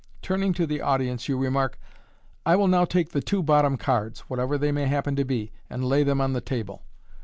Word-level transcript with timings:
Turning 0.23 0.51
to 0.51 0.65
the 0.65 0.81
audi 0.81 1.07
ence, 1.07 1.29
you 1.29 1.37
remark," 1.37 1.79
I 2.47 2.55
will 2.55 2.67
now 2.67 2.85
take 2.85 3.11
the 3.11 3.21
two 3.21 3.43
bottom 3.43 3.77
cards, 3.77 4.21
whatever 4.21 4.57
they 4.57 4.71
may 4.71 4.87
happen 4.87 5.15
to 5.15 5.23
be, 5.25 5.51
and 5.69 5.85
lay 5.85 6.01
them 6.01 6.19
on 6.19 6.33
the 6.33 6.41
table." 6.41 6.81